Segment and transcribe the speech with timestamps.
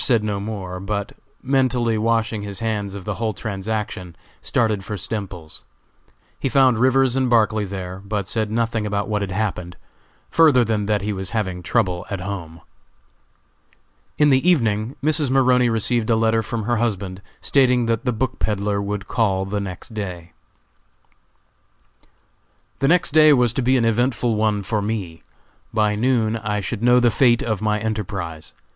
[0.01, 1.11] said no more, but
[1.43, 5.63] mentally washing his hands of the whole transaction, started for Stemples's.
[6.39, 9.77] He found Rivers and Barclay there, but said nothing about what had happened,
[10.31, 12.61] further than that he was having trouble at home.
[14.17, 15.29] In the evening Mrs.
[15.29, 19.59] Maroney received a letter from her husband, stating that the book peddler would call the
[19.61, 20.31] next day.
[22.79, 25.21] The next day was to be an eventful one for me.
[25.71, 28.55] By noon I should know the fate of my enterprise.